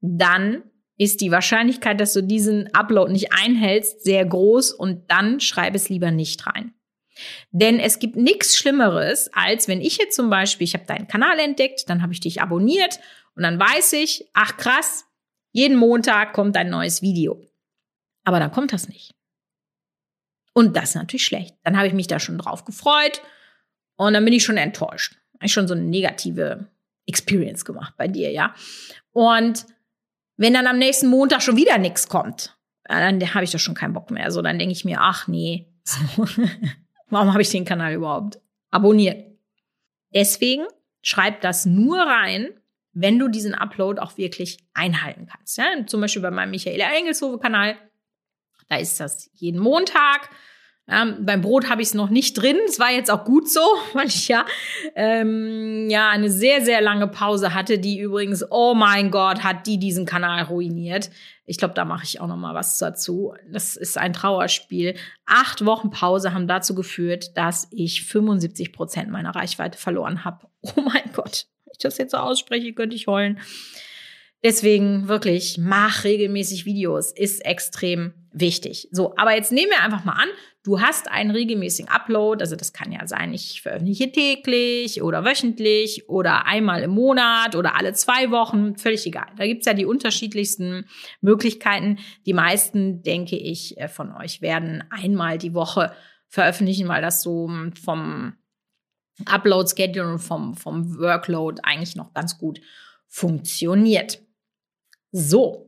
dann 0.00 0.62
ist 0.96 1.20
die 1.20 1.30
Wahrscheinlichkeit, 1.30 2.00
dass 2.00 2.12
du 2.12 2.22
diesen 2.22 2.74
Upload 2.74 3.12
nicht 3.12 3.32
einhältst, 3.32 4.02
sehr 4.02 4.24
groß 4.26 4.72
und 4.72 5.08
dann 5.10 5.38
schreib 5.38 5.74
es 5.74 5.88
lieber 5.88 6.10
nicht 6.10 6.46
rein. 6.46 6.74
Denn 7.50 7.80
es 7.80 7.98
gibt 7.98 8.16
nichts 8.16 8.56
Schlimmeres, 8.56 9.30
als 9.32 9.68
wenn 9.68 9.80
ich 9.80 9.98
jetzt 9.98 10.16
zum 10.16 10.30
Beispiel, 10.30 10.64
ich 10.66 10.74
habe 10.74 10.86
deinen 10.86 11.08
Kanal 11.08 11.38
entdeckt, 11.38 11.88
dann 11.88 12.02
habe 12.02 12.12
ich 12.12 12.20
dich 12.20 12.42
abonniert 12.42 13.00
Und 13.34 13.44
dann 13.44 13.58
weiß 13.58 13.92
ich, 13.94 14.28
ach 14.34 14.56
krass, 14.56 15.04
jeden 15.52 15.76
Montag 15.76 16.32
kommt 16.32 16.56
ein 16.56 16.70
neues 16.70 17.02
Video. 17.02 17.40
Aber 18.24 18.40
dann 18.40 18.50
kommt 18.50 18.72
das 18.72 18.88
nicht. 18.88 19.14
Und 20.52 20.76
das 20.76 20.90
ist 20.90 20.94
natürlich 20.96 21.24
schlecht. 21.24 21.54
Dann 21.62 21.76
habe 21.76 21.86
ich 21.86 21.94
mich 21.94 22.08
da 22.08 22.18
schon 22.18 22.38
drauf 22.38 22.64
gefreut 22.64 23.22
und 23.98 24.14
dann 24.14 24.24
bin 24.24 24.32
ich 24.32 24.44
schon 24.44 24.56
enttäuscht. 24.56 25.18
Ich 25.42 25.52
schon 25.52 25.68
so 25.68 25.74
eine 25.74 25.82
negative 25.82 26.66
Experience 27.06 27.64
gemacht 27.64 27.94
bei 27.96 28.08
dir, 28.08 28.30
ja. 28.30 28.54
Und 29.12 29.66
wenn 30.36 30.54
dann 30.54 30.66
am 30.66 30.78
nächsten 30.78 31.08
Montag 31.08 31.42
schon 31.42 31.56
wieder 31.56 31.78
nichts 31.78 32.08
kommt, 32.08 32.56
dann 32.84 33.34
habe 33.34 33.44
ich 33.44 33.50
doch 33.50 33.58
schon 33.58 33.74
keinen 33.74 33.92
Bock 33.92 34.10
mehr. 34.10 34.30
So, 34.30 34.40
dann 34.40 34.58
denke 34.58 34.72
ich 34.72 34.84
mir, 34.84 34.98
ach 35.00 35.28
nee, 35.28 35.66
so. 35.84 36.26
warum 37.10 37.32
habe 37.32 37.42
ich 37.42 37.50
den 37.50 37.64
Kanal 37.64 37.94
überhaupt 37.94 38.40
abonniert? 38.70 39.26
Deswegen 40.14 40.64
schreib 41.02 41.40
das 41.40 41.66
nur 41.66 41.98
rein, 41.98 42.48
wenn 42.92 43.18
du 43.18 43.28
diesen 43.28 43.54
Upload 43.54 44.00
auch 44.00 44.16
wirklich 44.16 44.58
einhalten 44.74 45.26
kannst. 45.26 45.58
Ja? 45.58 45.64
Zum 45.86 46.00
Beispiel 46.00 46.22
bei 46.22 46.30
meinem 46.30 46.50
Michaela 46.50 46.92
Engelshove-Kanal, 46.96 47.76
da 48.68 48.76
ist 48.76 49.00
das 49.00 49.30
jeden 49.34 49.60
Montag. 49.60 50.30
Ähm, 50.90 51.16
beim 51.20 51.42
Brot 51.42 51.68
habe 51.68 51.82
ich 51.82 51.88
es 51.88 51.94
noch 51.94 52.08
nicht 52.08 52.34
drin. 52.34 52.56
Es 52.66 52.80
war 52.80 52.90
jetzt 52.90 53.10
auch 53.10 53.24
gut 53.24 53.50
so, 53.50 53.60
weil 53.92 54.06
ich 54.08 54.28
ja, 54.28 54.46
ähm, 54.94 55.88
ja 55.90 56.08
eine 56.08 56.30
sehr, 56.30 56.64
sehr 56.64 56.80
lange 56.80 57.08
Pause 57.08 57.54
hatte, 57.54 57.78
die 57.78 57.98
übrigens, 57.98 58.44
oh 58.50 58.74
mein 58.74 59.10
Gott, 59.10 59.44
hat 59.44 59.66
die 59.66 59.78
diesen 59.78 60.06
Kanal 60.06 60.44
ruiniert. 60.44 61.10
Ich 61.44 61.58
glaube, 61.58 61.74
da 61.74 61.84
mache 61.84 62.04
ich 62.04 62.20
auch 62.20 62.26
noch 62.26 62.36
mal 62.36 62.54
was 62.54 62.78
dazu. 62.78 63.34
Das 63.50 63.76
ist 63.76 63.96
ein 63.98 64.12
Trauerspiel. 64.12 64.94
Acht 65.26 65.64
Wochen 65.64 65.90
Pause 65.90 66.34
haben 66.34 66.46
dazu 66.46 66.74
geführt, 66.74 67.36
dass 67.36 67.68
ich 67.70 68.04
75 68.04 68.72
Prozent 68.72 69.10
meiner 69.10 69.34
Reichweite 69.34 69.78
verloren 69.78 70.24
habe. 70.24 70.48
Oh 70.76 70.80
mein 70.80 71.12
Gott, 71.14 71.46
wenn 71.64 71.72
ich 71.72 71.78
das 71.78 71.98
jetzt 71.98 72.10
so 72.10 72.16
ausspreche, 72.16 72.72
könnte 72.72 72.96
ich 72.96 73.06
heulen. 73.06 73.38
Deswegen 74.42 75.06
wirklich, 75.06 75.56
mach 75.56 76.02
regelmäßig 76.02 76.64
Videos, 76.64 77.12
ist 77.12 77.44
extrem 77.44 78.17
wichtig. 78.32 78.88
So, 78.92 79.14
aber 79.16 79.34
jetzt 79.34 79.52
nehmen 79.52 79.70
wir 79.70 79.82
einfach 79.82 80.04
mal 80.04 80.12
an, 80.12 80.28
du 80.62 80.80
hast 80.80 81.10
einen 81.10 81.30
regelmäßigen 81.30 81.90
Upload, 81.90 82.42
also 82.42 82.56
das 82.56 82.72
kann 82.72 82.92
ja 82.92 83.06
sein, 83.06 83.32
ich 83.32 83.62
veröffentliche 83.62 84.12
täglich 84.12 85.02
oder 85.02 85.24
wöchentlich 85.24 86.08
oder 86.08 86.46
einmal 86.46 86.82
im 86.82 86.90
Monat 86.90 87.56
oder 87.56 87.76
alle 87.76 87.92
zwei 87.94 88.30
Wochen, 88.30 88.76
völlig 88.76 89.06
egal. 89.06 89.28
Da 89.36 89.46
gibt's 89.46 89.66
ja 89.66 89.74
die 89.74 89.86
unterschiedlichsten 89.86 90.86
Möglichkeiten. 91.20 91.98
Die 92.26 92.34
meisten, 92.34 93.02
denke 93.02 93.36
ich, 93.36 93.78
äh, 93.78 93.88
von 93.88 94.12
euch 94.12 94.42
werden 94.42 94.84
einmal 94.90 95.38
die 95.38 95.54
Woche 95.54 95.92
veröffentlichen, 96.28 96.88
weil 96.88 97.02
das 97.02 97.22
so 97.22 97.50
vom 97.82 98.34
Upload-Schedule 99.24 100.12
und 100.12 100.18
vom, 100.18 100.54
vom 100.54 100.98
Workload 100.98 101.62
eigentlich 101.64 101.96
noch 101.96 102.12
ganz 102.14 102.38
gut 102.38 102.60
funktioniert. 103.08 104.20
So. 105.12 105.67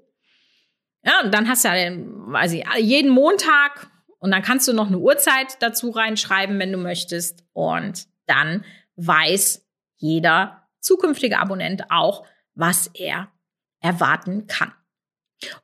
Ja, 1.02 1.22
und 1.24 1.32
dann 1.32 1.48
hast 1.48 1.64
du 1.64 1.68
ja 1.68 1.90
also 2.34 2.56
jeden 2.78 3.10
Montag 3.10 3.90
und 4.18 4.30
dann 4.30 4.42
kannst 4.42 4.68
du 4.68 4.72
noch 4.72 4.88
eine 4.88 4.98
Uhrzeit 4.98 5.56
dazu 5.60 5.90
reinschreiben, 5.90 6.58
wenn 6.58 6.72
du 6.72 6.78
möchtest. 6.78 7.44
Und 7.52 8.06
dann 8.26 8.64
weiß 8.96 9.66
jeder 9.96 10.68
zukünftige 10.80 11.38
Abonnent 11.38 11.90
auch, 11.90 12.26
was 12.54 12.88
er 12.94 13.32
erwarten 13.80 14.46
kann. 14.46 14.72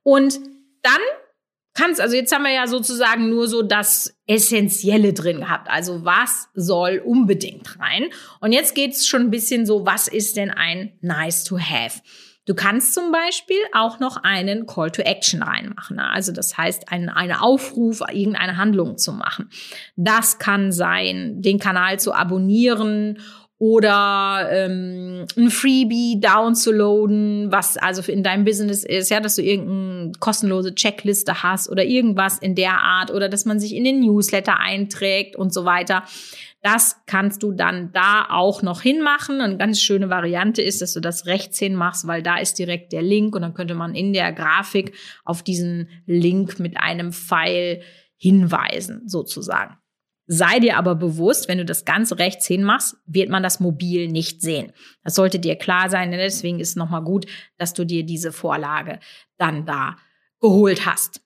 Und 0.02 0.40
dann 0.82 1.00
kannst, 1.74 2.00
also 2.00 2.16
jetzt 2.16 2.34
haben 2.34 2.44
wir 2.44 2.52
ja 2.52 2.66
sozusagen 2.66 3.28
nur 3.28 3.46
so 3.46 3.62
das 3.62 4.18
Essentielle 4.26 5.12
drin 5.12 5.40
gehabt. 5.40 5.68
Also 5.68 6.04
was 6.04 6.48
soll 6.54 7.02
unbedingt 7.04 7.78
rein? 7.78 8.06
Und 8.40 8.52
jetzt 8.52 8.74
geht 8.74 8.92
es 8.92 9.06
schon 9.06 9.22
ein 9.22 9.30
bisschen 9.30 9.66
so, 9.66 9.84
was 9.84 10.08
ist 10.08 10.36
denn 10.36 10.50
ein 10.50 10.96
nice 11.02 11.44
to 11.44 11.58
have? 11.58 12.00
Du 12.46 12.54
kannst 12.54 12.94
zum 12.94 13.12
Beispiel 13.12 13.58
auch 13.72 13.98
noch 13.98 14.22
einen 14.22 14.66
Call 14.66 14.90
to 14.92 15.02
Action 15.02 15.42
reinmachen. 15.42 15.98
Also 15.98 16.32
das 16.32 16.56
heißt, 16.56 16.90
einen, 16.90 17.08
einen 17.08 17.32
Aufruf, 17.32 18.00
irgendeine 18.00 18.56
Handlung 18.56 18.98
zu 18.98 19.12
machen. 19.12 19.50
Das 19.96 20.38
kann 20.38 20.70
sein, 20.70 21.42
den 21.42 21.58
Kanal 21.58 21.98
zu 21.98 22.14
abonnieren 22.14 23.18
oder 23.58 24.48
ähm, 24.50 25.24
ein 25.36 25.50
Freebie 25.50 26.20
downzuladen, 26.20 27.50
was 27.50 27.78
also 27.78 28.02
in 28.12 28.22
deinem 28.22 28.44
Business 28.44 28.84
ist, 28.84 29.10
ja, 29.10 29.20
dass 29.20 29.36
du 29.36 29.42
irgendeine 29.42 30.12
kostenlose 30.20 30.74
Checkliste 30.74 31.42
hast 31.42 31.70
oder 31.70 31.84
irgendwas 31.84 32.38
in 32.38 32.54
der 32.54 32.78
Art 32.78 33.10
oder 33.10 33.30
dass 33.30 33.46
man 33.46 33.58
sich 33.58 33.74
in 33.74 33.84
den 33.84 34.00
Newsletter 34.00 34.60
einträgt 34.60 35.36
und 35.36 35.54
so 35.54 35.64
weiter. 35.64 36.04
Das 36.66 36.96
kannst 37.06 37.44
du 37.44 37.52
dann 37.52 37.92
da 37.92 38.26
auch 38.28 38.60
noch 38.60 38.82
hinmachen. 38.82 39.40
Eine 39.40 39.56
ganz 39.56 39.80
schöne 39.80 40.10
Variante 40.10 40.62
ist, 40.62 40.82
dass 40.82 40.94
du 40.94 41.00
das 41.00 41.26
rechts 41.26 41.60
hin 41.60 41.76
machst, 41.76 42.08
weil 42.08 42.24
da 42.24 42.38
ist 42.38 42.58
direkt 42.58 42.92
der 42.92 43.02
Link 43.02 43.36
und 43.36 43.42
dann 43.42 43.54
könnte 43.54 43.76
man 43.76 43.94
in 43.94 44.12
der 44.12 44.32
Grafik 44.32 44.92
auf 45.24 45.44
diesen 45.44 45.88
Link 46.06 46.58
mit 46.58 46.76
einem 46.76 47.12
Pfeil 47.12 47.82
hinweisen, 48.16 49.02
sozusagen. 49.06 49.76
Sei 50.26 50.58
dir 50.58 50.76
aber 50.76 50.96
bewusst, 50.96 51.46
wenn 51.46 51.58
du 51.58 51.64
das 51.64 51.84
ganz 51.84 52.10
rechts 52.14 52.48
hin 52.48 52.64
machst, 52.64 52.96
wird 53.06 53.28
man 53.28 53.44
das 53.44 53.60
mobil 53.60 54.08
nicht 54.08 54.42
sehen. 54.42 54.72
Das 55.04 55.14
sollte 55.14 55.38
dir 55.38 55.54
klar 55.54 55.88
sein, 55.88 56.10
denn 56.10 56.18
deswegen 56.18 56.58
ist 56.58 56.70
es 56.70 56.76
nochmal 56.76 57.04
gut, 57.04 57.26
dass 57.58 57.74
du 57.74 57.86
dir 57.86 58.02
diese 58.02 58.32
Vorlage 58.32 58.98
dann 59.38 59.66
da 59.66 59.98
geholt 60.40 60.84
hast. 60.84 61.20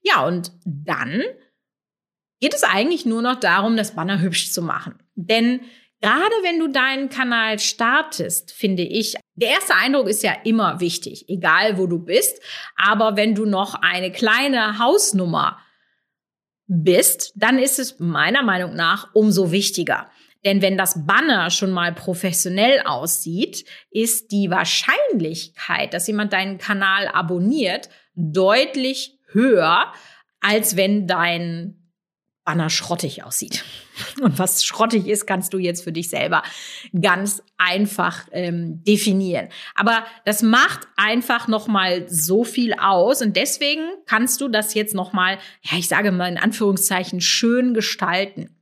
Ja, 0.00 0.24
und 0.24 0.52
dann 0.64 1.20
geht 2.40 2.54
es 2.54 2.62
eigentlich 2.62 3.06
nur 3.06 3.22
noch 3.22 3.40
darum, 3.40 3.76
das 3.76 3.94
Banner 3.94 4.20
hübsch 4.20 4.52
zu 4.52 4.62
machen. 4.62 4.94
Denn 5.14 5.60
gerade 6.00 6.34
wenn 6.42 6.58
du 6.58 6.68
deinen 6.68 7.08
Kanal 7.08 7.58
startest, 7.58 8.52
finde 8.52 8.82
ich, 8.82 9.16
der 9.34 9.50
erste 9.50 9.74
Eindruck 9.74 10.08
ist 10.08 10.22
ja 10.22 10.32
immer 10.44 10.80
wichtig, 10.80 11.28
egal 11.28 11.78
wo 11.78 11.86
du 11.86 11.98
bist. 11.98 12.40
Aber 12.76 13.16
wenn 13.16 13.34
du 13.34 13.44
noch 13.46 13.74
eine 13.74 14.12
kleine 14.12 14.78
Hausnummer 14.78 15.58
bist, 16.66 17.32
dann 17.36 17.58
ist 17.58 17.78
es 17.78 17.98
meiner 17.98 18.42
Meinung 18.42 18.74
nach 18.74 19.08
umso 19.14 19.52
wichtiger. 19.52 20.10
Denn 20.44 20.62
wenn 20.62 20.76
das 20.76 21.06
Banner 21.06 21.50
schon 21.50 21.72
mal 21.72 21.92
professionell 21.92 22.82
aussieht, 22.84 23.64
ist 23.90 24.30
die 24.30 24.50
Wahrscheinlichkeit, 24.50 25.92
dass 25.92 26.06
jemand 26.06 26.32
deinen 26.32 26.58
Kanal 26.58 27.08
abonniert, 27.08 27.88
deutlich 28.14 29.18
höher, 29.32 29.92
als 30.40 30.76
wenn 30.76 31.06
dein 31.06 31.85
Banner 32.46 32.70
schrottig 32.70 33.24
aussieht. 33.24 33.64
Und 34.22 34.38
was 34.38 34.64
schrottig 34.64 35.06
ist, 35.06 35.26
kannst 35.26 35.52
du 35.52 35.58
jetzt 35.58 35.84
für 35.84 35.92
dich 35.92 36.08
selber 36.08 36.42
ganz 36.98 37.42
einfach 37.58 38.26
ähm, 38.32 38.82
definieren. 38.84 39.48
Aber 39.74 40.06
das 40.24 40.42
macht 40.42 40.86
einfach 40.96 41.48
noch 41.48 41.66
mal 41.66 42.08
so 42.08 42.44
viel 42.44 42.72
aus 42.74 43.20
und 43.20 43.36
deswegen 43.36 43.82
kannst 44.06 44.40
du 44.40 44.48
das 44.48 44.72
jetzt 44.72 44.94
noch 44.94 45.12
mal, 45.12 45.38
ja, 45.62 45.76
ich 45.76 45.88
sage 45.88 46.12
mal 46.12 46.30
in 46.30 46.38
Anführungszeichen 46.38 47.20
schön 47.20 47.74
gestalten. 47.74 48.56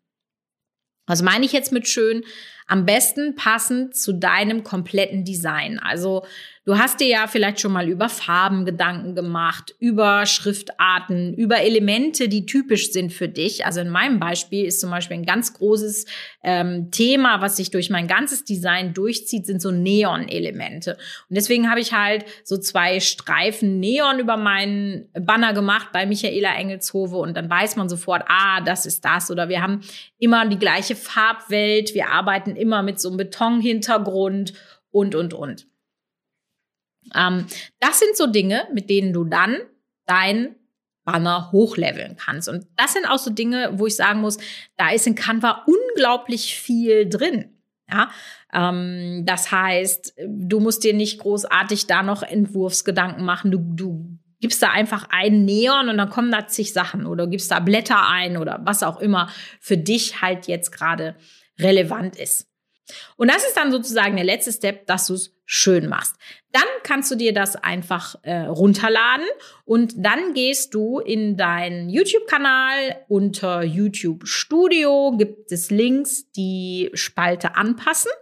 Was 1.06 1.22
meine 1.22 1.44
ich 1.44 1.52
jetzt 1.52 1.70
mit 1.70 1.86
schön? 1.86 2.24
Am 2.66 2.86
besten 2.86 3.36
passend 3.36 3.94
zu 3.94 4.14
deinem 4.14 4.64
kompletten 4.64 5.24
Design. 5.24 5.78
Also 5.78 6.24
Du 6.66 6.78
hast 6.78 6.98
dir 7.00 7.06
ja 7.06 7.26
vielleicht 7.26 7.60
schon 7.60 7.72
mal 7.72 7.90
über 7.90 8.08
Farben 8.08 8.64
Gedanken 8.64 9.14
gemacht, 9.14 9.74
über 9.80 10.24
Schriftarten, 10.24 11.34
über 11.34 11.60
Elemente, 11.60 12.26
die 12.26 12.46
typisch 12.46 12.90
sind 12.90 13.12
für 13.12 13.28
dich. 13.28 13.66
Also 13.66 13.80
in 13.80 13.90
meinem 13.90 14.18
Beispiel 14.18 14.64
ist 14.64 14.80
zum 14.80 14.90
Beispiel 14.90 15.18
ein 15.18 15.26
ganz 15.26 15.52
großes 15.52 16.06
ähm, 16.42 16.90
Thema, 16.90 17.42
was 17.42 17.58
sich 17.58 17.70
durch 17.70 17.90
mein 17.90 18.06
ganzes 18.06 18.44
Design 18.44 18.94
durchzieht, 18.94 19.44
sind 19.44 19.60
so 19.60 19.72
Neon-Elemente. 19.72 20.92
Und 21.28 21.36
deswegen 21.36 21.68
habe 21.68 21.80
ich 21.80 21.92
halt 21.92 22.24
so 22.44 22.56
zwei 22.56 22.98
Streifen 22.98 23.78
Neon 23.78 24.18
über 24.18 24.38
meinen 24.38 25.10
Banner 25.12 25.52
gemacht 25.52 25.88
bei 25.92 26.06
Michaela 26.06 26.54
Engelshove 26.54 27.18
und 27.18 27.36
dann 27.36 27.50
weiß 27.50 27.76
man 27.76 27.90
sofort, 27.90 28.24
ah, 28.28 28.62
das 28.62 28.86
ist 28.86 29.04
das. 29.04 29.30
Oder 29.30 29.50
wir 29.50 29.60
haben 29.60 29.82
immer 30.18 30.48
die 30.48 30.58
gleiche 30.58 30.96
Farbwelt, 30.96 31.92
wir 31.92 32.08
arbeiten 32.08 32.56
immer 32.56 32.82
mit 32.82 32.98
so 33.00 33.08
einem 33.08 33.18
Betonhintergrund 33.18 34.54
und, 34.90 35.14
und, 35.14 35.34
und. 35.34 35.66
Ähm, 37.14 37.46
das 37.80 37.98
sind 37.98 38.16
so 38.16 38.26
Dinge, 38.26 38.68
mit 38.72 38.90
denen 38.90 39.12
du 39.12 39.24
dann 39.24 39.58
dein 40.06 40.56
Banner 41.04 41.52
hochleveln 41.52 42.16
kannst. 42.16 42.48
Und 42.48 42.66
das 42.76 42.94
sind 42.94 43.06
auch 43.06 43.18
so 43.18 43.30
Dinge, 43.30 43.72
wo 43.74 43.86
ich 43.86 43.96
sagen 43.96 44.20
muss, 44.20 44.38
da 44.76 44.90
ist 44.90 45.06
in 45.06 45.14
Canva 45.14 45.64
unglaublich 45.66 46.56
viel 46.56 47.08
drin. 47.08 47.50
Ja, 47.90 48.10
ähm, 48.52 49.24
das 49.26 49.52
heißt, 49.52 50.14
du 50.26 50.60
musst 50.60 50.84
dir 50.84 50.94
nicht 50.94 51.20
großartig 51.20 51.86
da 51.86 52.02
noch 52.02 52.22
Entwurfsgedanken 52.22 53.24
machen. 53.24 53.50
Du, 53.50 53.58
du 53.58 54.18
gibst 54.40 54.62
da 54.62 54.70
einfach 54.70 55.08
ein 55.10 55.44
Neon 55.44 55.90
und 55.90 55.98
dann 55.98 56.08
kommen 56.08 56.32
da 56.32 56.46
zig 56.46 56.72
Sachen 56.72 57.06
oder 57.06 57.26
gibst 57.26 57.50
da 57.50 57.60
Blätter 57.60 58.08
ein 58.08 58.38
oder 58.38 58.60
was 58.64 58.82
auch 58.82 59.00
immer 59.00 59.28
für 59.60 59.76
dich 59.76 60.22
halt 60.22 60.46
jetzt 60.46 60.72
gerade 60.72 61.14
relevant 61.58 62.16
ist. 62.16 62.48
Und 63.16 63.30
das 63.30 63.44
ist 63.44 63.56
dann 63.56 63.72
sozusagen 63.72 64.16
der 64.16 64.24
letzte 64.24 64.52
Step, 64.52 64.86
dass 64.86 65.06
du 65.06 65.14
es 65.14 65.34
schön 65.46 65.88
machst. 65.88 66.16
Dann 66.52 66.62
kannst 66.82 67.10
du 67.10 67.16
dir 67.16 67.32
das 67.32 67.56
einfach 67.56 68.16
äh, 68.22 68.40
runterladen 68.46 69.26
und 69.64 69.94
dann 69.96 70.34
gehst 70.34 70.74
du 70.74 71.00
in 71.00 71.36
deinen 71.36 71.88
YouTube-Kanal. 71.88 73.04
Unter 73.08 73.62
YouTube 73.62 74.26
Studio 74.26 75.14
gibt 75.16 75.52
es 75.52 75.70
Links, 75.70 76.30
die 76.32 76.90
Spalte 76.94 77.56
anpassen. 77.56 78.12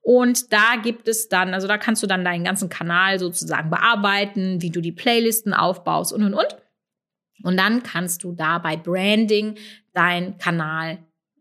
Und 0.00 0.52
da 0.52 0.74
gibt 0.82 1.06
es 1.06 1.28
dann, 1.28 1.54
also 1.54 1.68
da 1.68 1.78
kannst 1.78 2.02
du 2.02 2.08
dann 2.08 2.24
deinen 2.24 2.42
ganzen 2.42 2.68
Kanal 2.68 3.20
sozusagen 3.20 3.70
bearbeiten, 3.70 4.60
wie 4.60 4.70
du 4.70 4.80
die 4.80 4.90
Playlisten 4.90 5.54
aufbaust 5.54 6.12
und 6.12 6.24
und 6.24 6.34
und. 6.34 6.56
Und 7.44 7.56
dann 7.56 7.82
kannst 7.82 8.24
du 8.24 8.32
da 8.32 8.58
bei 8.58 8.76
Branding 8.76 9.56
deinen 9.92 10.38
Kanal 10.38 10.98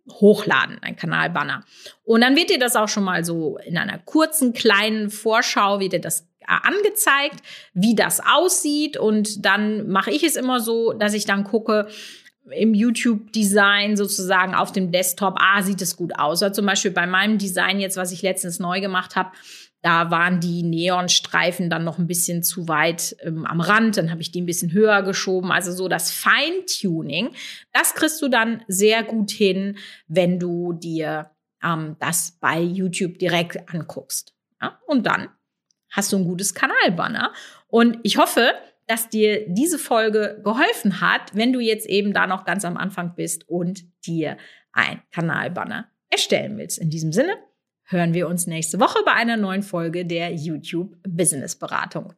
hochladen, 0.09 0.79
ein 0.81 0.95
Kanalbanner. 0.95 1.63
Und 2.03 2.21
dann 2.21 2.35
wird 2.35 2.49
dir 2.49 2.59
das 2.59 2.75
auch 2.75 2.89
schon 2.89 3.03
mal 3.03 3.23
so 3.23 3.57
in 3.65 3.77
einer 3.77 3.99
kurzen, 3.99 4.53
kleinen 4.53 5.09
Vorschau, 5.09 5.79
wird 5.79 5.93
dir 5.93 6.01
das 6.01 6.21
äh, 6.41 6.45
angezeigt, 6.47 7.43
wie 7.73 7.95
das 7.95 8.19
aussieht. 8.19 8.97
Und 8.97 9.45
dann 9.45 9.87
mache 9.89 10.11
ich 10.11 10.23
es 10.23 10.35
immer 10.35 10.59
so, 10.59 10.93
dass 10.93 11.13
ich 11.13 11.25
dann 11.25 11.43
gucke, 11.43 11.87
im 12.49 12.73
YouTube-Design 12.73 13.95
sozusagen 13.95 14.55
auf 14.55 14.71
dem 14.71 14.91
Desktop, 14.91 15.35
ah, 15.39 15.61
sieht 15.61 15.81
es 15.81 15.95
gut 15.95 16.17
aus. 16.17 16.41
Oder 16.41 16.53
zum 16.53 16.65
Beispiel 16.65 16.91
bei 16.91 17.05
meinem 17.05 17.37
Design 17.37 17.79
jetzt, 17.79 17.97
was 17.97 18.11
ich 18.11 18.21
letztens 18.21 18.59
neu 18.59 18.81
gemacht 18.81 19.15
habe, 19.15 19.31
da 19.81 20.11
waren 20.11 20.39
die 20.39 20.63
Neonstreifen 20.63 21.69
dann 21.69 21.83
noch 21.83 21.97
ein 21.97 22.07
bisschen 22.07 22.43
zu 22.43 22.67
weit 22.67 23.15
ähm, 23.21 23.45
am 23.45 23.61
Rand. 23.61 23.97
Dann 23.97 24.11
habe 24.11 24.21
ich 24.21 24.31
die 24.31 24.41
ein 24.41 24.45
bisschen 24.45 24.71
höher 24.73 25.01
geschoben. 25.01 25.51
Also 25.51 25.71
so 25.71 25.87
das 25.87 26.11
Feintuning, 26.11 27.31
das 27.73 27.95
kriegst 27.95 28.21
du 28.21 28.27
dann 28.27 28.63
sehr 28.67 29.03
gut 29.03 29.31
hin, 29.31 29.77
wenn 30.07 30.39
du 30.39 30.73
dir 30.73 31.31
ähm, 31.63 31.95
das 31.99 32.37
bei 32.39 32.59
YouTube 32.59 33.17
direkt 33.17 33.69
anguckst. 33.73 34.35
Ja? 34.61 34.79
Und 34.85 35.05
dann 35.07 35.29
hast 35.89 36.13
du 36.13 36.17
ein 36.17 36.25
gutes 36.25 36.53
Kanalbanner. 36.53 37.33
Und 37.67 37.97
ich 38.03 38.17
hoffe, 38.17 38.53
dass 38.87 39.09
dir 39.09 39.45
diese 39.47 39.79
Folge 39.79 40.41
geholfen 40.43 41.01
hat, 41.01 41.33
wenn 41.33 41.53
du 41.53 41.59
jetzt 41.59 41.87
eben 41.87 42.13
da 42.13 42.27
noch 42.27 42.45
ganz 42.45 42.65
am 42.65 42.77
Anfang 42.77 43.15
bist 43.15 43.47
und 43.49 43.83
dir 44.05 44.37
ein 44.73 45.01
Kanalbanner 45.11 45.89
erstellen 46.09 46.57
willst. 46.57 46.77
In 46.77 46.89
diesem 46.89 47.13
Sinne, 47.13 47.37
hören 47.91 48.13
wir 48.13 48.27
uns 48.27 48.47
nächste 48.47 48.79
Woche 48.79 48.99
bei 49.05 49.13
einer 49.13 49.37
neuen 49.37 49.63
Folge 49.63 50.05
der 50.05 50.33
YouTube 50.33 50.95
Business 51.07 51.55
Beratung. 51.55 52.13